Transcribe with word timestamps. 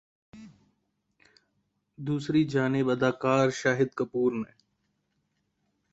دوسری 1.97 2.41
جانب 2.53 2.89
اداکار 2.89 3.47
شاہد 3.61 3.89
کپور 3.99 4.31
نے 4.41 4.51